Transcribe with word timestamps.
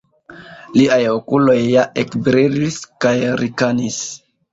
Liaj 0.77 0.95
okuloj 1.09 1.57
ja 1.63 1.83
ekbrilis 2.03 2.79
kaj 3.05 3.13
rikanis. 3.43 4.01